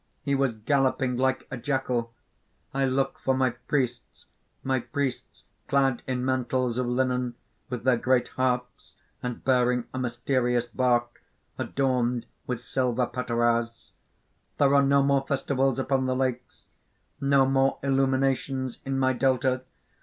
[0.23, 2.11] He was galloping like a jackal.
[2.73, 4.25] "I look for my priests,
[4.63, 7.35] my priests clad in mantles of linen,
[7.69, 11.21] with their great harps, and bearing a mysterious bark,
[11.59, 13.91] adorned with silver pateras.
[14.57, 16.63] There are no more festivals upon the lakes!
[17.19, 19.61] no more illuminations in my delta!